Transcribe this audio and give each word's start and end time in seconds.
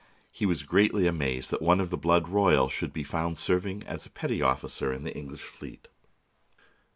He 0.31 0.47
was 0.47 0.63
greatly 0.63 1.05
amazed 1.05 1.51
that 1.51 1.61
one 1.61 1.79
of 1.79 1.91
the 1.91 1.95
blood 1.95 2.27
royal 2.27 2.67
should 2.69 2.91
be 2.91 3.03
found 3.03 3.37
serving 3.37 3.83
as 3.83 4.03
a 4.03 4.09
petty 4.09 4.41
officer 4.41 4.91
in 4.91 5.03
the 5.03 5.15
English 5.15 5.43
fleet. 5.43 5.89